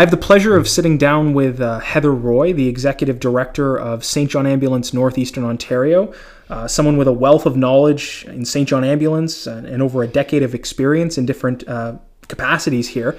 [0.00, 4.02] I have the pleasure of sitting down with uh, Heather Roy, the Executive Director of
[4.02, 4.30] St.
[4.30, 6.14] John Ambulance Northeastern Ontario,
[6.48, 8.66] uh, someone with a wealth of knowledge in St.
[8.66, 13.18] John Ambulance and, and, over a decade of experience in different uh, capacities here.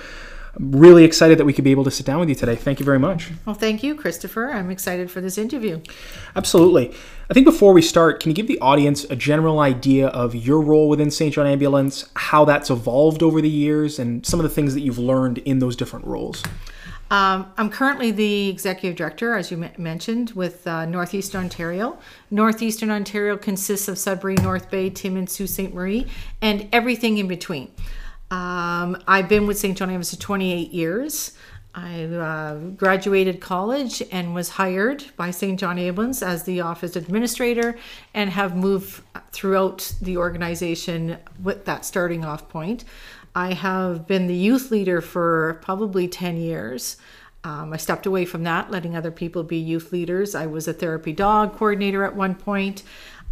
[0.56, 2.56] I'm really excited that we could be able to sit down with you today.
[2.56, 3.32] Thank you very much.
[3.46, 4.52] Well, thank you, Christopher.
[4.52, 5.82] I'm excited for this interview.
[6.36, 6.94] Absolutely.
[7.30, 10.62] I think before we start, can you give the audience a general idea of your
[10.62, 11.34] role within St.
[11.34, 15.00] John Ambulance, how that's evolved over the years, and some of the things that you've
[15.00, 16.44] learned in those different roles?
[17.12, 22.00] Um, I'm currently the executive director, as you m- mentioned, with uh, Northeastern Ontario.
[22.30, 25.74] Northeastern Ontario consists of Sudbury, North Bay, Timmins, and Sault Ste.
[25.74, 26.08] Marie,
[26.42, 27.70] and everything in between.
[28.32, 29.78] Um, I've been with St.
[29.78, 31.34] John Ambulance for 28 years.
[31.76, 35.60] I uh, graduated college and was hired by St.
[35.60, 37.78] John Ambulance as the office administrator
[38.14, 42.86] and have moved throughout the organization with that starting off point.
[43.36, 46.98] I have been the youth leader for probably 10 years.
[47.44, 50.36] Um, I stepped away from that, letting other people be youth leaders.
[50.36, 52.84] I was a therapy dog coordinator at one point,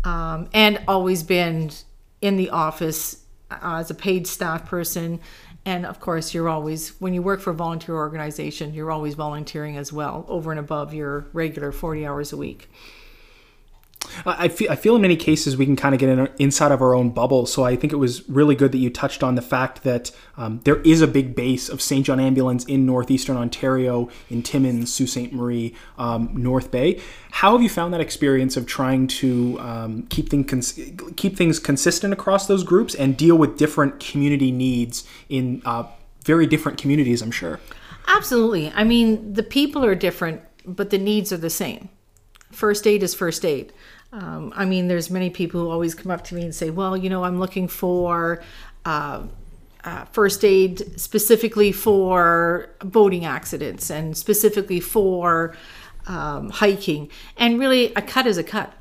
[0.03, 1.71] um, and always been
[2.21, 5.19] in the office uh, as a paid staff person.
[5.65, 9.77] And of course, you're always, when you work for a volunteer organization, you're always volunteering
[9.77, 12.69] as well, over and above your regular 40 hours a week.
[14.25, 16.81] I feel, I feel in many cases we can kind of get in, inside of
[16.81, 17.45] our own bubble.
[17.45, 20.61] So I think it was really good that you touched on the fact that um,
[20.63, 22.05] there is a big base of St.
[22.05, 25.33] John Ambulance in northeastern Ontario, in Timmins, Sault Ste.
[25.33, 27.01] Marie, um, North Bay.
[27.31, 30.79] How have you found that experience of trying to um, keep, things,
[31.15, 35.83] keep things consistent across those groups and deal with different community needs in uh,
[36.23, 37.59] very different communities, I'm sure?
[38.07, 38.71] Absolutely.
[38.75, 41.89] I mean, the people are different, but the needs are the same.
[42.51, 43.71] First aid is first aid.
[44.11, 46.97] Um, I mean, there's many people who always come up to me and say, well,
[46.97, 48.41] you know, I'm looking for
[48.85, 49.23] uh,
[49.83, 55.55] uh, first aid specifically for boating accidents and specifically for
[56.07, 57.09] um, hiking.
[57.37, 58.73] And really, a cut is a cut.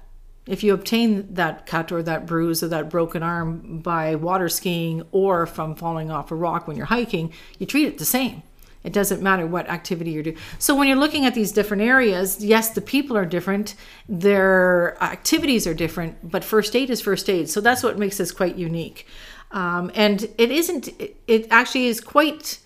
[0.46, 5.02] If you obtain that cut or that bruise or that broken arm by water skiing
[5.12, 8.42] or from falling off a rock when you're hiking, you treat it the same.
[8.84, 10.38] It doesn't matter what activity you're doing.
[10.58, 13.74] So when you're looking at these different areas, yes, the people are different,
[14.08, 17.50] their activities are different, but first aid is first aid.
[17.50, 19.06] So that's what makes this quite unique.
[19.50, 20.88] Um, and it isn't.
[21.26, 22.60] It actually is quite.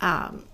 [0.00, 0.44] Um,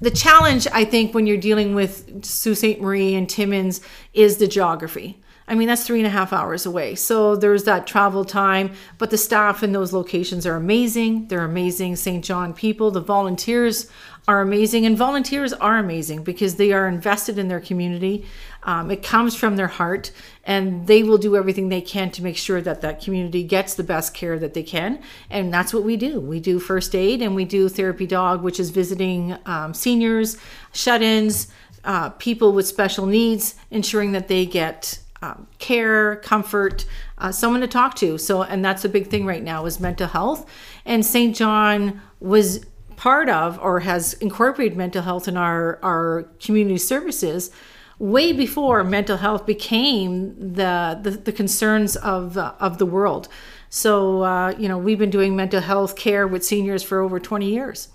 [0.00, 2.80] the challenge, I think, when you're dealing with Sault Ste.
[2.80, 3.82] Marie and Timmins
[4.14, 5.20] is the geography.
[5.50, 6.94] I mean, that's three and a half hours away.
[6.94, 11.26] So there's that travel time, but the staff in those locations are amazing.
[11.26, 12.24] They're amazing St.
[12.24, 12.92] John people.
[12.92, 13.90] The volunteers
[14.28, 18.24] are amazing, and volunteers are amazing because they are invested in their community.
[18.62, 20.12] Um, it comes from their heart,
[20.44, 23.82] and they will do everything they can to make sure that that community gets the
[23.82, 25.02] best care that they can.
[25.30, 26.20] And that's what we do.
[26.20, 30.36] We do first aid, and we do therapy dog, which is visiting um, seniors,
[30.72, 31.48] shut-ins,
[31.82, 36.86] uh, people with special needs, ensuring that they get um, care, comfort,
[37.18, 38.18] uh, someone to talk to.
[38.18, 40.48] So, and that's a big thing right now is mental health.
[40.84, 41.36] And St.
[41.36, 42.64] John was
[42.96, 47.50] part of or has incorporated mental health in our, our community services
[47.98, 53.28] way before mental health became the, the, the concerns of, uh, of the world.
[53.68, 57.46] So, uh, you know, we've been doing mental health care with seniors for over 20
[57.46, 57.88] years.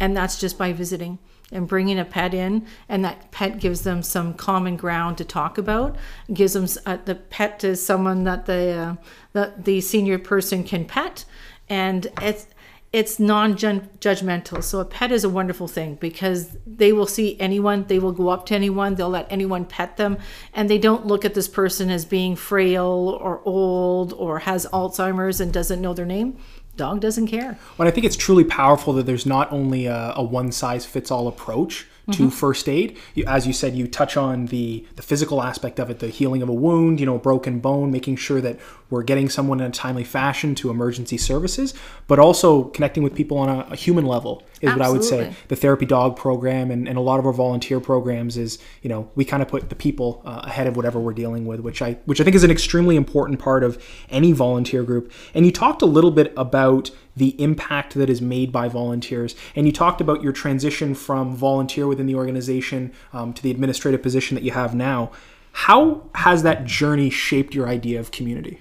[0.00, 1.18] And that's just by visiting
[1.50, 5.58] and bringing a pet in and that pet gives them some common ground to talk
[5.58, 5.96] about
[6.32, 8.94] gives them uh, the pet to someone that the, uh,
[9.32, 11.24] the the senior person can pet
[11.68, 12.46] and it's
[12.90, 14.62] it's non-judgmental.
[14.62, 18.28] So a pet is a wonderful thing because they will see anyone they will go
[18.28, 20.16] up to anyone they'll let anyone pet them
[20.54, 25.38] and they don't look at this person as being frail or old or has alzheimer's
[25.38, 26.38] and doesn't know their name
[26.78, 30.22] dog doesn't care well i think it's truly powerful that there's not only a, a
[30.22, 32.28] one size fits all approach to mm-hmm.
[32.28, 32.96] first aid.
[33.14, 36.42] You, as you said, you touch on the the physical aspect of it, the healing
[36.42, 38.58] of a wound, you know, a broken bone, making sure that
[38.90, 41.74] we're getting someone in a timely fashion to emergency services,
[42.06, 44.78] but also connecting with people on a, a human level is Absolutely.
[44.78, 45.34] what I would say.
[45.48, 49.10] The therapy dog program and, and a lot of our volunteer programs is, you know,
[49.14, 51.94] we kind of put the people uh, ahead of whatever we're dealing with, which I
[52.06, 55.12] which I think is an extremely important part of any volunteer group.
[55.34, 59.34] And you talked a little bit about the impact that is made by volunteers.
[59.56, 64.02] And you talked about your transition from volunteer within the organization um, to the administrative
[64.02, 65.10] position that you have now.
[65.52, 68.60] How has that journey shaped your idea of community?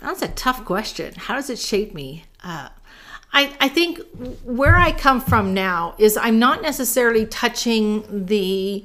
[0.00, 1.14] That's a tough question.
[1.14, 2.24] How does it shape me?
[2.42, 2.68] Uh,
[3.32, 4.00] I, I think
[4.44, 8.84] where I come from now is I'm not necessarily touching the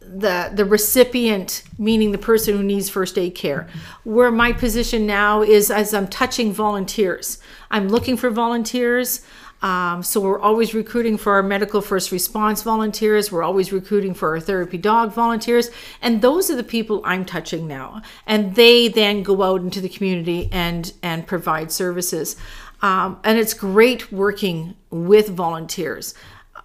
[0.00, 3.68] the the recipient meaning the person who needs first aid care
[4.02, 7.38] where my position now is as i'm touching volunteers
[7.70, 9.20] i'm looking for volunteers
[9.62, 13.30] Um, so we're always recruiting for our medical first response volunteers.
[13.30, 15.70] We're always recruiting for our therapy dog volunteers.
[16.00, 18.02] And those are the people I'm touching now.
[18.26, 22.36] And they then go out into the community and, and provide services.
[22.82, 26.14] Um, and it's great working with volunteers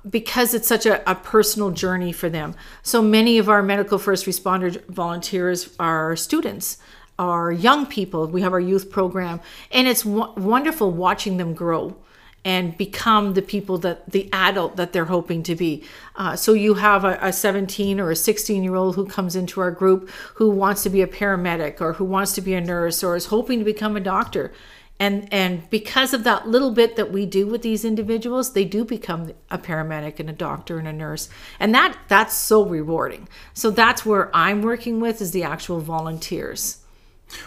[0.09, 2.56] because it's such a, a, personal journey for them.
[2.83, 6.77] So many of our medical first responder volunteers are students,
[7.18, 8.27] are young people.
[8.27, 9.41] We have our youth program,
[9.71, 11.98] and it's w- wonderful watching them grow
[12.45, 15.83] and become the people that the adult that they're hoping to be.
[16.15, 19.59] Uh, so you have a, a 17 or a 16 year old who comes into
[19.59, 23.03] our group who wants to be a paramedic or who wants to be a nurse
[23.03, 24.53] or is hoping to become a doctor.
[24.97, 28.86] And and because of that little bit that we do with these individuals they do
[28.86, 31.27] become a paramedic and a doctor and a nurse.
[31.59, 33.27] And that that's so rewarding.
[33.56, 36.84] So that's where i'm working with is the actual volunteers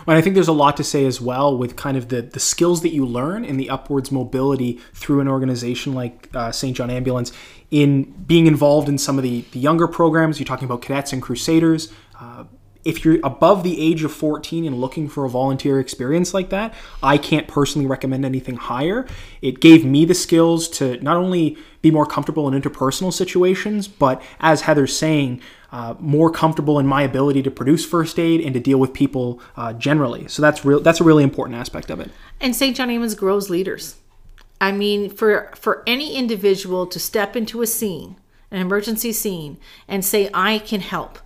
[0.07, 2.41] well, I think there's a lot to say as well with kind of the, the
[2.41, 6.77] skills that you learn in the upwards mobility through an organization like uh, St.
[6.77, 7.33] John Ambulance
[7.71, 10.39] in being involved in some of the, the younger programs.
[10.39, 11.93] You're talking about cadets and crusaders.
[12.19, 12.45] Uh,
[12.85, 16.73] if you're above the age of 14 and looking for a volunteer experience like that,
[17.03, 19.07] I can't personally recommend anything higher.
[19.43, 24.21] It gave me the skills to not only be more comfortable in interpersonal situations, but
[24.41, 25.41] as Heather's saying,
[25.71, 29.41] uh, more comfortable in my ability to produce first aid and to deal with people
[29.57, 30.27] uh, generally.
[30.29, 30.81] So that's real.
[30.81, 32.11] That's a really important aspect of it.
[32.41, 32.77] And St.
[32.77, 33.97] John Amos grows leaders.
[34.61, 38.17] I mean, for for any individual to step into a scene,
[38.51, 41.21] an emergency scene, and say, "I can help,"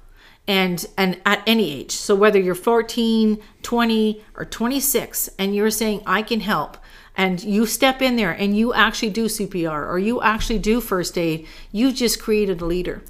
[0.46, 6.02] and and at any age so whether you're 14 20 or 26 and you're saying
[6.06, 6.76] i can help
[7.16, 11.18] and you step in there and you actually do cpr or you actually do first
[11.18, 13.02] aid you just created a leader.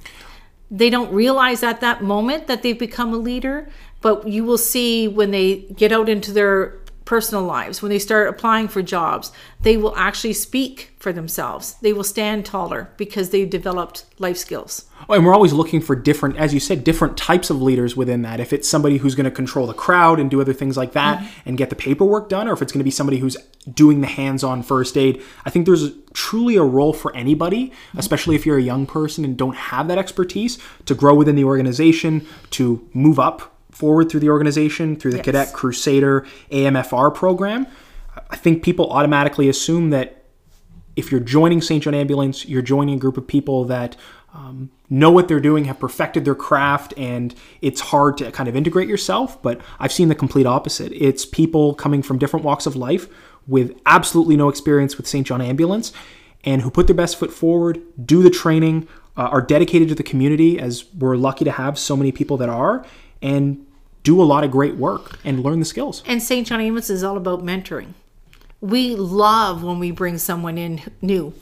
[0.70, 3.68] They don't realize at that moment that they've become a leader
[4.00, 6.78] but you will see when they get out into their
[7.12, 11.74] personal lives, when they start applying for jobs, they will actually speak for themselves.
[11.82, 14.86] They will stand taller because they've developed life skills.
[15.10, 18.22] Oh, and we're always looking for different, as you said, different types of leaders within
[18.22, 18.40] that.
[18.40, 21.18] If it's somebody who's going to control the crowd and do other things like that
[21.18, 21.48] mm-hmm.
[21.50, 23.36] and get the paperwork done, or if it's going to be somebody who's
[23.70, 27.98] doing the hands on first aid, I think there's truly a role for anybody, mm-hmm.
[27.98, 31.44] especially if you're a young person and don't have that expertise, to grow within the
[31.44, 35.24] organization, to move up forward through the organization through the yes.
[35.24, 37.66] Cadet Crusader AMFR program,
[38.30, 40.24] I think people automatically assume that
[40.96, 41.82] if you're joining St.
[41.82, 43.96] John Ambulance, you're joining a group of people that
[44.34, 48.56] um, know what they're doing, have perfected their craft, and it's hard to kind of
[48.56, 49.40] integrate yourself.
[49.42, 50.92] But I've seen the complete opposite.
[50.92, 53.08] It's people coming from different walks of life
[53.46, 55.26] with absolutely no experience with St.
[55.26, 55.92] John Ambulance
[56.44, 60.02] and who put their best foot forward, do the training, uh, are dedicated to the
[60.02, 62.84] community, as we're lucky to have so many people that are,
[63.22, 63.66] and
[64.02, 66.02] do a lot of great work and learn the skills.
[66.06, 66.46] And St.
[66.46, 67.94] John Amos is all about mentoring.
[68.60, 71.32] We love when we bring someone in new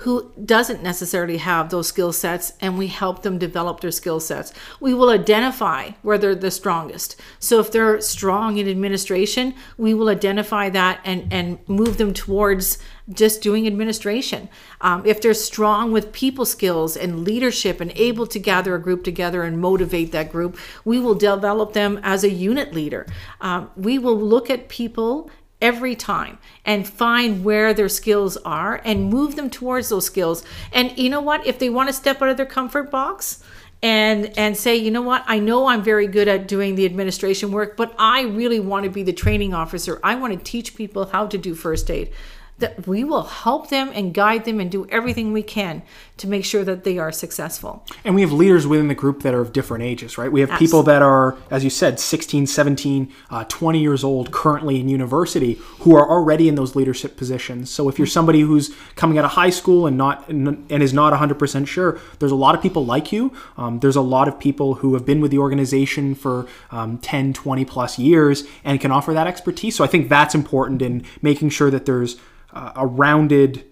[0.00, 4.50] who doesn't necessarily have those skill sets and we help them develop their skill sets.
[4.80, 7.20] We will identify where they're the strongest.
[7.38, 12.78] So if they're strong in administration, we will identify that and, and move them towards
[13.12, 14.48] just doing administration.
[14.80, 19.04] Um, if they're strong with people skills and leadership and able to gather a group
[19.04, 23.06] together and motivate that group, we will develop them as a unit leader.
[23.42, 25.30] Um, we will look at people
[25.60, 30.44] every time and find where their skills are and move them towards those skills.
[30.72, 31.46] And you know what?
[31.46, 33.42] If they want to step out of their comfort box,
[33.82, 37.50] and and say you know what i know i'm very good at doing the administration
[37.50, 41.06] work but i really want to be the training officer i want to teach people
[41.06, 42.12] how to do first aid
[42.60, 45.82] that we will help them and guide them and do everything we can
[46.18, 47.84] to make sure that they are successful.
[48.04, 50.30] And we have leaders within the group that are of different ages, right?
[50.30, 50.66] We have Absolutely.
[50.66, 55.54] people that are, as you said, 16, 17, uh, 20 years old currently in university
[55.80, 57.70] who are already in those leadership positions.
[57.70, 61.12] So if you're somebody who's coming out of high school and not and is not
[61.12, 63.32] 100% sure, there's a lot of people like you.
[63.56, 67.32] Um, there's a lot of people who have been with the organization for um, 10,
[67.32, 69.74] 20 plus years and can offer that expertise.
[69.76, 72.16] So I think that's important in making sure that there's
[72.52, 73.64] uh, a rounded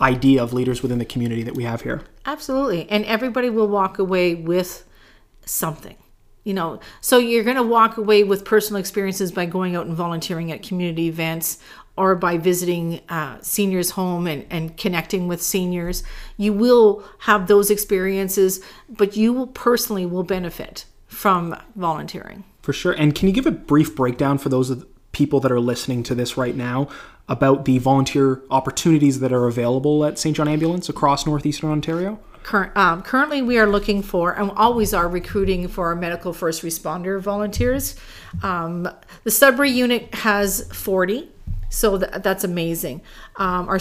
[0.00, 2.02] idea of leaders within the community that we have here.
[2.26, 2.88] Absolutely.
[2.90, 4.84] And everybody will walk away with
[5.44, 5.96] something.
[6.44, 9.94] You know, so you're going to walk away with personal experiences by going out and
[9.94, 11.58] volunteering at community events
[11.96, 16.02] or by visiting uh, seniors' home and, and connecting with seniors.
[16.36, 22.42] You will have those experiences, but you will personally will benefit from volunteering.
[22.62, 22.92] For sure.
[22.92, 26.36] And can you give a brief breakdown for those people that are listening to this
[26.36, 26.88] right now
[27.28, 30.36] about the volunteer opportunities that are available at St.
[30.36, 32.18] John Ambulance across northeastern Ontario?
[32.42, 36.62] Current, um, currently, we are looking for and always are recruiting for our medical first
[36.62, 37.94] responder volunteers.
[38.42, 38.88] Um,
[39.22, 41.30] the Sudbury unit has 40,
[41.70, 43.02] so th- that's amazing.
[43.36, 43.78] Um, our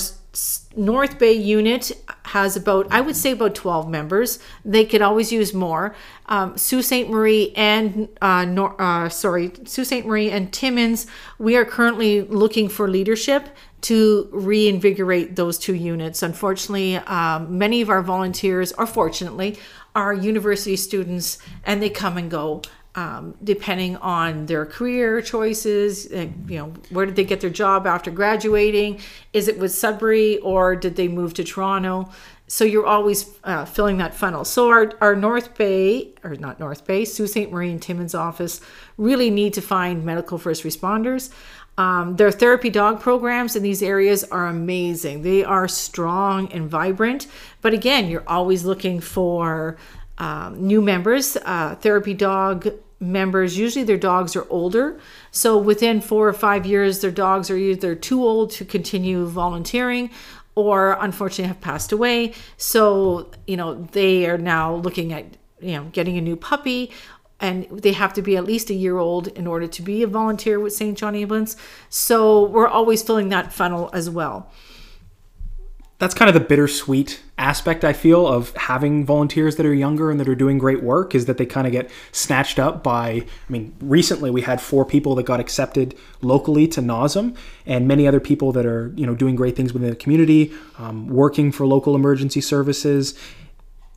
[0.77, 1.91] North Bay unit
[2.25, 4.39] has about, I would say, about 12 members.
[4.63, 5.93] They could always use more.
[6.27, 7.09] Um, Sault Ste.
[7.09, 10.05] Marie and, uh, Nor- uh, sorry, Sault Ste.
[10.05, 11.05] Marie and Timmins,
[11.37, 13.49] we are currently looking for leadership
[13.81, 16.23] to reinvigorate those two units.
[16.23, 19.57] Unfortunately, um, many of our volunteers, or fortunately,
[19.93, 22.61] are university students and they come and go
[22.95, 26.05] um, depending on their career choices.
[26.07, 28.99] And, you know, where did they get their job after graduating?
[29.33, 32.11] Is it with Sudbury or did they move to Toronto?
[32.47, 34.43] So you're always uh, filling that funnel.
[34.43, 37.49] So our, our North Bay, or not North Bay, Sault Ste.
[37.49, 38.59] Marie and Timmins office
[38.97, 41.31] really need to find medical first responders.
[41.77, 45.21] Um, their therapy dog programs in these areas are amazing.
[45.21, 47.27] They are strong and vibrant.
[47.61, 49.77] But again, you're always looking for
[50.21, 52.67] um, new members, uh, therapy dog
[52.99, 53.57] members.
[53.57, 54.99] Usually their dogs are older.
[55.31, 60.11] So within four or five years, their dogs are either too old to continue volunteering
[60.53, 62.33] or unfortunately have passed away.
[62.57, 65.25] So, you know, they are now looking at,
[65.59, 66.91] you know, getting a new puppy
[67.39, 70.07] and they have to be at least a year old in order to be a
[70.07, 70.95] volunteer with St.
[70.95, 71.57] John Ambulance.
[71.89, 74.51] So we're always filling that funnel as well
[76.01, 80.19] that's kind of the bittersweet aspect I feel of having volunteers that are younger and
[80.19, 83.25] that are doing great work is that they kind of get snatched up by I
[83.49, 88.19] mean recently we had four people that got accepted locally to NOSM and many other
[88.19, 91.95] people that are you know doing great things within the community um, working for local
[91.95, 93.17] emergency services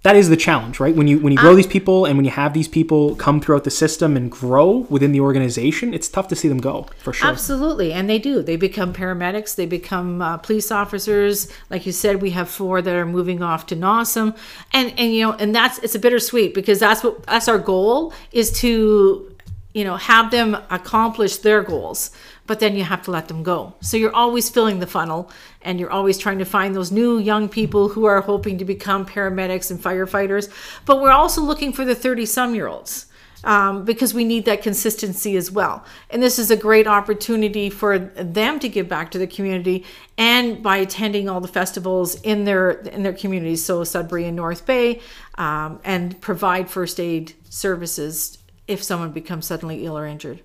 [0.04, 0.94] that is the challenge, right?
[0.94, 3.64] When you when you grow these people and when you have these people come throughout
[3.64, 7.30] the system and grow within the organization, it's tough to see them go for sure.
[7.30, 8.42] Absolutely, and they do.
[8.42, 9.54] They become paramedics.
[9.54, 11.50] They become uh, police officers.
[11.70, 14.36] Like you said, we have four that are moving off to NOSM,
[14.74, 18.12] and and you know, and that's it's a bittersweet because that's what that's our goal
[18.30, 19.34] is to
[19.72, 22.10] you know have them accomplish their goals
[22.46, 23.74] but then you have to let them go.
[23.80, 25.30] So you're always filling the funnel
[25.62, 29.06] and you're always trying to find those new young people who are hoping to become
[29.06, 30.50] paramedics and firefighters.
[30.84, 33.06] But we're also looking for the 30 some year olds.
[33.42, 35.84] Um, because we need that consistency as well.
[36.08, 39.84] And this is a great opportunity for them to give back to the community
[40.16, 44.64] and by attending all the festivals in their in their communities, so Sudbury and North
[44.64, 45.02] Bay,
[45.36, 50.40] um, and provide first aid services if someone becomes suddenly ill or injured.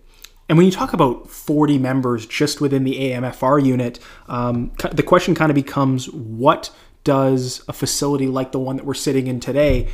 [0.50, 5.36] And when you talk about 40 members just within the AMFR unit, um, the question
[5.36, 6.72] kind of becomes what
[7.04, 9.88] does a facility like the one that we're sitting in today,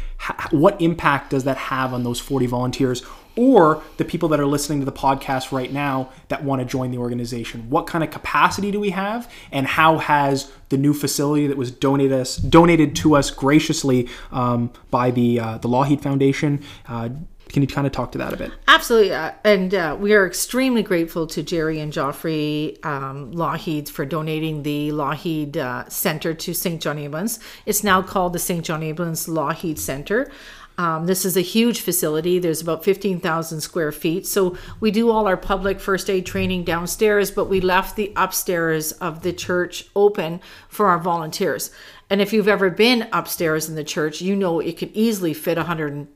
[0.51, 3.03] what impact does that have on those 40 volunteers
[3.35, 6.91] or the people that are listening to the podcast right now that want to join
[6.91, 7.69] the organization?
[7.69, 11.69] What kind of capacity do we have, and how has the new facility that was
[11.69, 16.63] donated us donated to us graciously um, by the uh, the Lougheed Foundation?
[16.87, 17.09] Uh,
[17.55, 18.51] can you kind of talk to that a bit?
[18.67, 19.13] Absolutely.
[19.13, 24.63] Uh, and uh, we are extremely grateful to Jerry and Joffrey um, Lougheed for donating
[24.63, 26.81] the Lougheed uh, Center to St.
[26.81, 27.39] John Ambulance.
[27.65, 28.65] It's now called the St.
[28.65, 30.29] John Ambulance Lougheed Center.
[30.77, 32.39] Um, this is a huge facility.
[32.39, 34.27] There's about 15,000 square feet.
[34.27, 38.91] So we do all our public first aid training downstairs, but we left the upstairs
[38.91, 41.71] of the church open for our volunteers.
[42.09, 45.55] And if you've ever been upstairs in the church, you know it could easily fit
[45.55, 46.07] 100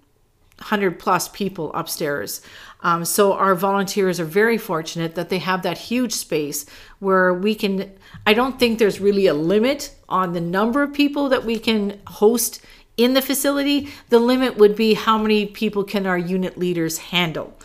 [0.59, 2.41] 100 plus people upstairs.
[2.81, 6.65] Um, so our volunteers are very fortunate that they have that huge space
[6.99, 7.91] where we can.
[8.25, 11.99] I don't think there's really a limit on the number of people that we can
[12.07, 12.61] host
[12.95, 13.89] in the facility.
[14.09, 17.57] The limit would be how many people can our unit leaders handle.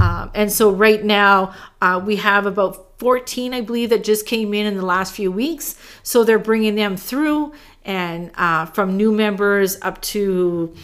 [0.00, 4.54] Um, and so right now uh, we have about 14, I believe, that just came
[4.54, 5.76] in in the last few weeks.
[6.02, 7.52] So they're bringing them through
[7.84, 10.74] and uh, from new members up to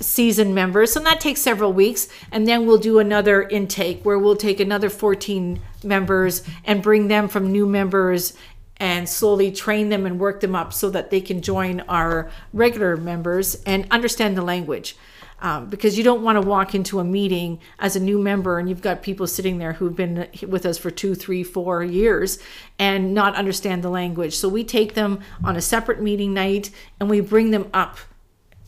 [0.00, 0.92] season members.
[0.92, 2.08] So that takes several weeks.
[2.30, 7.28] And then we'll do another intake where we'll take another 14 members and bring them
[7.28, 8.34] from new members
[8.78, 12.96] and slowly train them and work them up so that they can join our regular
[12.96, 14.96] members and understand the language.
[15.40, 18.68] Um, because you don't want to walk into a meeting as a new member and
[18.68, 22.40] you've got people sitting there who've been with us for two, three, four years
[22.76, 24.34] and not understand the language.
[24.34, 27.98] So we take them on a separate meeting night and we bring them up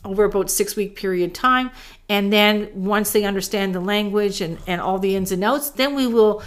[0.03, 1.71] over about six week period time
[2.11, 5.95] and then once they understand the language and, and all the ins and outs then
[5.95, 6.43] we will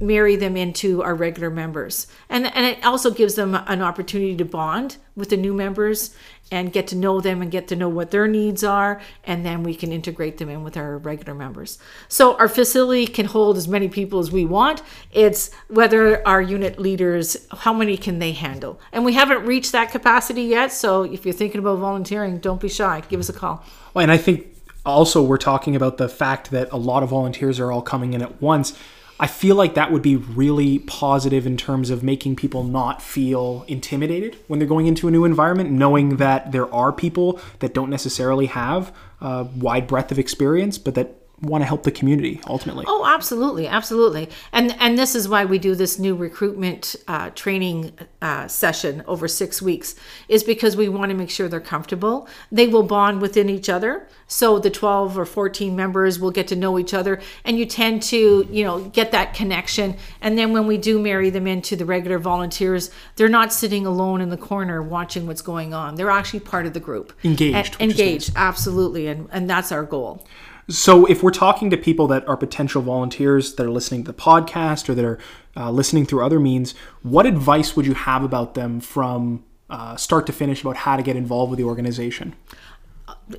[0.00, 2.08] marry them into our regular members.
[2.28, 6.14] And, and it also gives them an opportunity to bond with the new members
[6.50, 9.62] and get to know them and get to know what their needs are and then
[9.62, 11.78] we can integrate them in with our regular members.
[12.08, 14.82] So our facility can hold as many people as we want.
[15.12, 18.80] It's whether our unit leaders how many can they handle?
[18.92, 22.68] And we haven't reached that capacity yet so if you're thinking about volunteering don't be
[22.68, 23.02] shy.
[23.08, 23.64] Give us a call.
[23.94, 24.53] Well, and i think
[24.84, 28.22] also we're talking about the fact that a lot of volunteers are all coming in
[28.22, 28.76] at once.
[29.18, 33.64] I feel like that would be really positive in terms of making people not feel
[33.68, 37.90] intimidated when they're going into a new environment, knowing that there are people that don't
[37.90, 42.84] necessarily have a wide breadth of experience, but that want to help the community ultimately.
[42.88, 47.92] Oh, absolutely, absolutely, and and this is why we do this new recruitment uh, training
[48.22, 49.94] uh, session over six weeks,
[50.28, 52.28] is because we want to make sure they're comfortable.
[52.52, 56.56] They will bond within each other, so the twelve or fourteen members will get to
[56.56, 59.96] know each other, and you tend to you know get that connection.
[60.20, 64.20] And then when we do marry them into the regular volunteers, they're not sitting alone
[64.20, 65.96] in the corner watching what's going on.
[65.96, 70.26] They're actually part of the group, Engaged, And- engaged, absolutely, and and that's our goal.
[70.68, 74.18] So, if we're talking to people that are potential volunteers that are listening to the
[74.18, 75.18] podcast or that are
[75.56, 80.26] uh, listening through other means, what advice would you have about them from uh, start
[80.26, 82.34] to finish about how to get involved with the organization?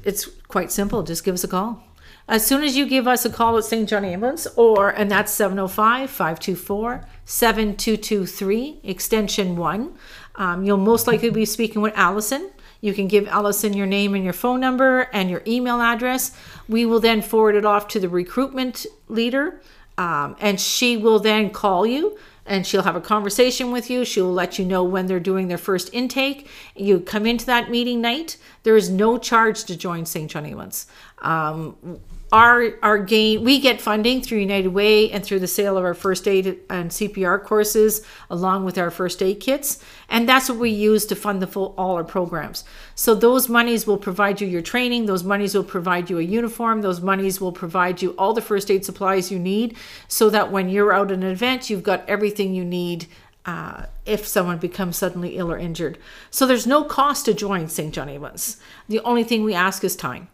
[0.03, 1.03] it's quite simple.
[1.03, 1.83] Just give us a call.
[2.27, 3.87] As soon as you give us a call at St.
[3.87, 9.95] John Ambulance, or and that's 705 524 7223, extension one,
[10.35, 12.51] um, you'll most likely be speaking with Allison.
[12.85, 16.37] You can give Allison your name and your phone number and your email address.
[16.69, 19.59] We will then forward it off to the recruitment leader,
[19.97, 22.15] um, and she will then call you
[22.45, 24.05] and she'll have a conversation with you.
[24.05, 26.47] She'll let you know when they're doing their first intake.
[26.75, 28.37] You come into that meeting night.
[28.61, 30.29] There is no charge to join St.
[30.29, 30.85] John Ambulance.
[31.23, 31.99] Um,
[32.35, 35.93] our our gain we get funding through United Way and through the sale of our
[35.93, 39.81] first aid and CPR courses along with our first aid kits.
[40.09, 42.65] And that's what we use to fund the full all our programs.
[42.93, 46.81] So those monies will provide you your training those monies will provide you a uniform
[46.81, 49.77] those monies will provide you all the first aid supplies you need
[50.09, 53.05] so that when you're out in an event you've got everything you need
[53.45, 55.97] uh, if someone becomes suddenly ill or injured.
[56.31, 57.93] So there's no cost to join St.
[57.93, 58.57] John evans
[58.89, 60.27] the only thing we ask is time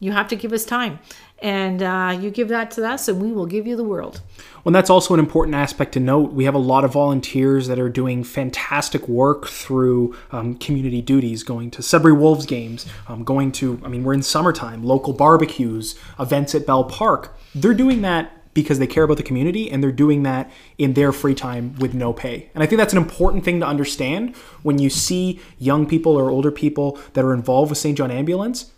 [0.00, 0.98] you have to give us time
[1.38, 4.20] and uh, you give that to us and we will give you the world
[4.64, 6.32] Well, that's also an important aspect to note.
[6.32, 11.42] We have a lot of volunteers that are doing fantastic work through um, community duties,
[11.42, 15.98] going to Sudbury Wolves games, um, going to, I mean, we're in summertime, local barbecues,
[16.18, 17.36] events at Bell Park.
[17.54, 21.12] They're doing that because they care about the community and they're doing that in their
[21.12, 22.50] free time with no pay.
[22.54, 26.30] And I think that's an important thing to understand when you see young people or
[26.30, 27.96] older people that are involved with St.
[27.96, 28.72] John Ambulance.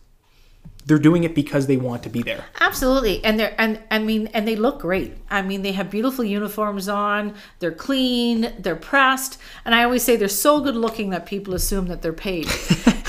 [0.85, 2.45] They're doing it because they want to be there.
[2.61, 3.25] absolutely.
[3.25, 5.15] And they're and i mean and they look great.
[5.31, 10.17] I mean they have beautiful uniforms on they're clean they're pressed and i always say
[10.17, 12.49] they're so good looking that people assume that they're paid.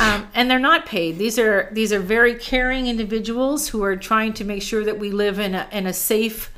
[0.04, 1.18] Um, and they're not paid.
[1.18, 5.12] These are these are very caring individuals who are trying to make sure that we
[5.12, 6.52] live in a in a safe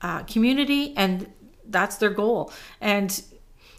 [0.00, 1.26] uh, community and
[1.68, 2.52] that's their goal.
[2.80, 3.20] And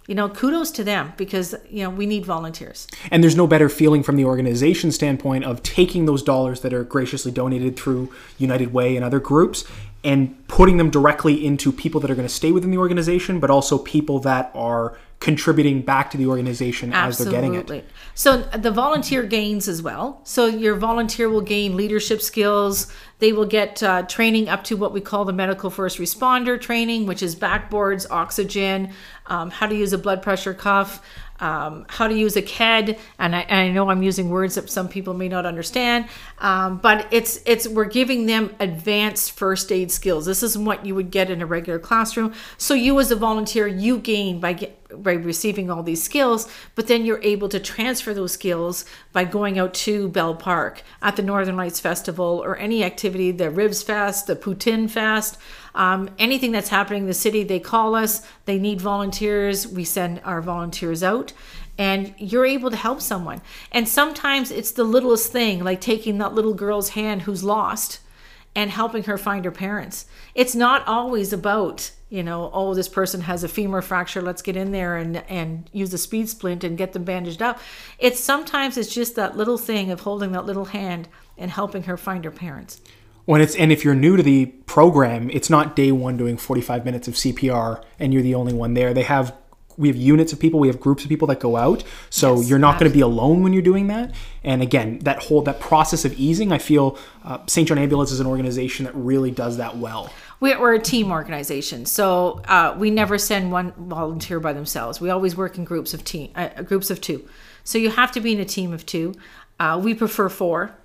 [0.07, 2.87] you know kudos to them because you know we need volunteers.
[3.11, 6.83] And there's no better feeling from the organization standpoint of taking those dollars that are
[6.83, 9.65] graciously donated through United Way and other groups
[10.03, 13.49] and putting them directly into people that are going to stay within the organization, but
[13.49, 17.86] also people that are contributing back to the organization as they're getting it.
[18.13, 20.21] So the volunteer gains as well.
[20.23, 22.91] So your volunteer will gain leadership skills.
[23.19, 27.06] They will get uh, training up to what we call the medical first responder training,
[27.08, 28.91] which is backboards, oxygen,
[29.28, 31.01] um, how to use a blood pressure cuff,
[31.39, 34.69] um, how to use a KED, and I, and I know I'm using words that
[34.69, 36.08] some people may not understand,
[36.39, 40.25] um, but it's it's we're giving them advanced first aid skills.
[40.25, 42.34] This isn't what you would get in a regular classroom.
[42.58, 46.88] So you as a volunteer, you gain by get, by receiving all these skills, but
[46.88, 51.21] then you're able to transfer those skills by going out to Bell Park at the
[51.21, 55.38] Northern Lights Festival or any activity, the Ribs Fest, the Poutine Fest,
[55.73, 57.43] um, anything that's happening in the city.
[57.43, 58.25] They call us.
[58.45, 59.67] They need volunteers.
[59.67, 61.34] We send our volunteers out.
[61.77, 63.41] And you're able to help someone.
[63.71, 67.99] And sometimes it's the littlest thing, like taking that little girl's hand who's lost
[68.55, 70.05] and helping her find her parents.
[70.33, 74.55] It's not always about, you know, oh, this person has a femur fracture, let's get
[74.55, 77.59] in there and and use a speed splint and get them bandaged up.
[77.99, 81.97] It's sometimes it's just that little thing of holding that little hand and helping her
[81.97, 82.79] find her parents.
[83.25, 86.85] When it's and if you're new to the program, it's not day one doing 45
[86.85, 88.93] minutes of CPR and you're the only one there.
[88.93, 89.35] They have
[89.77, 91.83] we have units of people, we have groups of people that go out.
[92.09, 94.13] So Yes, you're not going to be alone when you're doing that.
[94.43, 97.67] And again, that whole that process of easing, I feel uh, St.
[97.67, 100.11] John Ambulance is an organization that really does that well.
[100.39, 104.99] We're, a team organization, so uh, we never send one volunteer by themselves.
[104.99, 107.27] We always work in groups of team, uh, groups of two.
[107.63, 109.15] So you have to be in a team of two.
[109.59, 110.75] Uh, we prefer four.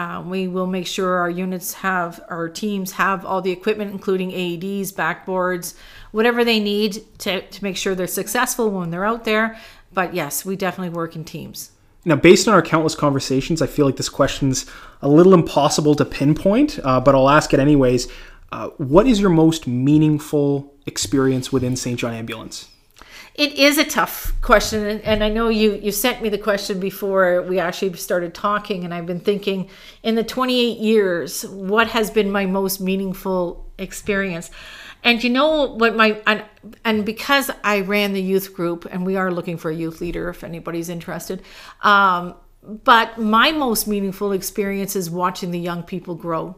[0.00, 4.30] Uh, we will make sure our units have, our teams have all the equipment, including
[4.30, 5.74] AEDs, backboards,
[6.10, 9.58] whatever they need to, to make sure they're successful when they're out there.
[9.92, 11.72] But yes, we definitely work in teams.
[12.06, 14.64] Now, based on our countless conversations, I feel like this question's
[15.02, 18.08] a little impossible to pinpoint, uh, but I'll ask it anyways.
[18.50, 21.98] Uh, what is your most meaningful experience within St.
[22.00, 22.68] John Ambulance?
[23.40, 27.40] It is a tough question, and, I know you you sent me the question before
[27.40, 29.70] we actually started talking, and I've been thinking
[30.02, 34.50] in the 28 years, what has been my most meaningful experience?
[35.02, 36.44] And you know what my and,
[36.84, 40.28] and because I ran the youth group, and we are looking for a youth leader
[40.28, 41.40] if anybody's interested.
[41.80, 46.56] Um, but my most meaningful experience is watching the young people grow.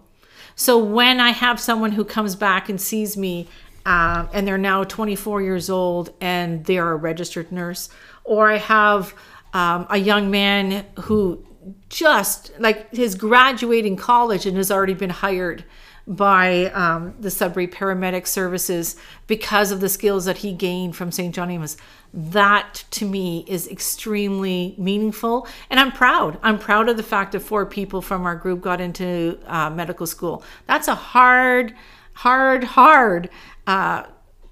[0.57, 3.47] So when I have someone who comes back and sees me
[3.85, 7.89] uh, and they're now 24 years old and they are a registered nurse,
[8.25, 9.15] or I have
[9.53, 11.45] um, a young man who
[11.89, 15.65] just like has graduating college and has already been hired
[16.07, 21.35] by um, the Sudbury Paramedic Services because of the skills that he gained from St.
[21.35, 21.77] John Amos.
[22.13, 26.39] That to me is extremely meaningful, and I'm proud.
[26.43, 30.07] I'm proud of the fact that four people from our group got into uh, medical
[30.07, 30.43] school.
[30.67, 31.75] That's a hard,
[32.15, 33.31] hard, hard
[33.67, 34.05] uh,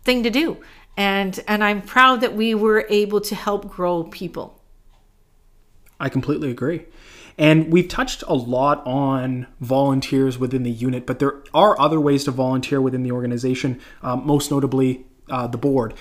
[0.05, 0.59] thing to do,
[0.97, 4.63] and and I'm proud that we were able to help grow people.
[5.99, 6.87] I completely agree.
[7.39, 12.25] And we've touched a lot on volunteers within the unit, but there are other ways
[12.25, 15.95] to volunteer within the organization, um, most notably uh, the board.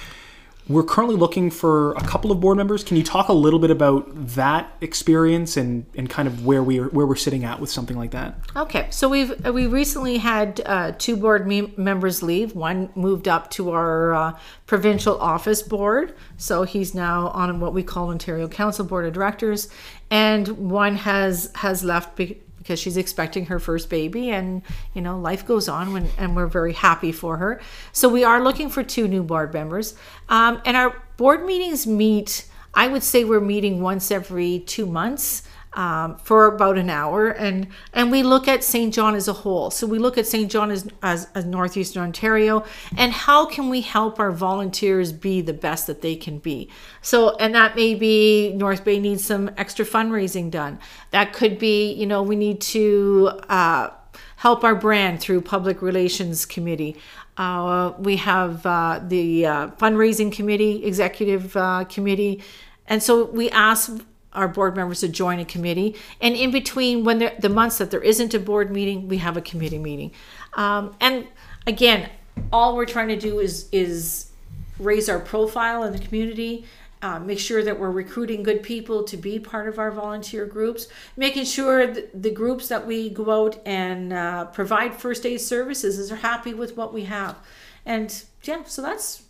[0.69, 2.84] We're currently looking for a couple of board members.
[2.84, 6.79] Can you talk a little bit about that experience and, and kind of where we
[6.79, 8.36] are, where we're sitting at with something like that?
[8.55, 12.55] Okay, so we've we recently had uh, two board me- members leave.
[12.55, 17.82] One moved up to our uh, provincial office board, so he's now on what we
[17.82, 19.69] call Ontario Council Board of Directors,
[20.12, 24.62] and one has has left be- because she's expecting her first baby and
[24.93, 27.60] you know life goes on when, and we're very happy for her.
[27.91, 29.95] So we are looking for two new board members.
[30.29, 35.43] Um, and our board meetings meet i would say we're meeting once every two months
[35.73, 37.29] um, for about an hour.
[37.29, 39.71] And and we look at st john as a whole.
[39.71, 42.65] So we look at st john as, as, as northeastern ontario
[42.97, 46.69] and how can we help our volunteers be the best that they can be.
[47.01, 50.79] So and that may be north bay needs some extra fundraising done.
[51.12, 53.89] That could be you know we need to uh,
[54.38, 56.95] help our brand through public relations committee.
[57.38, 62.43] Uh, we have uh, the uh, fundraising committee executive uh, committee.
[62.88, 64.03] And so we ask
[64.34, 65.96] our board members to join a committee.
[66.22, 69.42] And in between, when the months that there isn't a board meeting, we have a
[69.42, 70.12] committee meeting.
[70.54, 71.28] Um, and
[71.65, 72.10] again,
[72.52, 74.32] all we're trying to do is is
[74.80, 76.65] raise our profile in the community.
[77.02, 80.89] Uh, make sure that we're recruiting good people to be part of our volunteer groups,
[81.15, 86.18] making sure the groups that we go out and uh, provide first aid services are
[86.18, 87.38] happy with what we have.
[87.86, 89.24] And yeah, so that's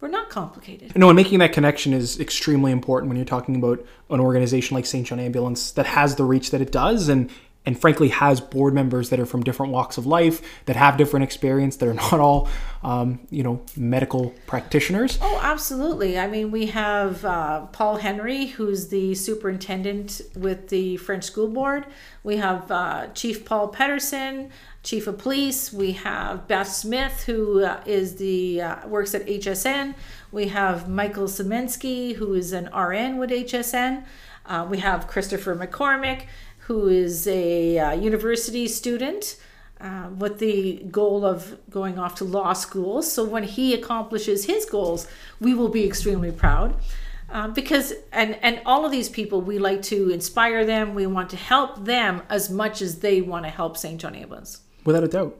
[0.00, 0.96] we're not complicated.
[0.96, 4.86] No, and making that connection is extremely important when you're talking about an organization like
[4.86, 5.06] St.
[5.06, 7.30] John Ambulance that has the reach that it does and
[7.66, 11.24] and frankly has board members that are from different walks of life that have different
[11.24, 12.48] experience that are not all
[12.82, 18.88] um, you know medical practitioners oh absolutely i mean we have uh, paul henry who's
[18.88, 21.84] the superintendent with the french school board
[22.22, 24.50] we have uh, chief paul pedersen
[24.88, 25.70] chief of police.
[25.70, 29.94] We have beth smith who uh, is the uh, works at hsn
[30.32, 34.04] we have michael Semensky, who is an rn with hsn
[34.46, 36.22] uh, we have christopher mccormick
[36.60, 39.36] who is a uh, university student
[39.82, 43.00] uh, with the goal of going off to law school.
[43.00, 45.06] So when he accomplishes his goals,
[45.38, 46.74] we will be extremely proud.
[47.30, 50.94] Uh, because and and all of these people we like to inspire them.
[50.94, 54.62] We want to help them as much as they want to help st john ambulance
[54.88, 55.36] without a doubt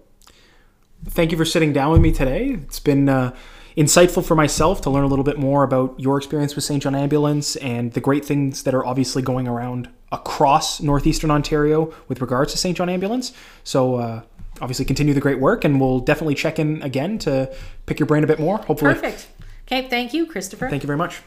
[1.04, 3.34] thank you for sitting down with me today it's been uh,
[3.76, 6.94] insightful for myself to learn a little bit more about your experience with st john
[6.94, 12.52] ambulance and the great things that are obviously going around across northeastern Ontario with regards
[12.52, 12.76] to St.
[12.76, 13.32] John Ambulance.
[13.64, 14.22] So uh,
[14.60, 17.54] obviously continue the great work, and we'll definitely check in again to
[17.86, 18.58] pick your brain a bit more.
[18.58, 19.28] Hopefully, perfect.
[19.66, 20.68] Okay, thank you, Christopher.
[20.68, 21.20] Thank you very much.